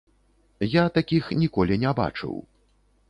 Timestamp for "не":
1.85-1.91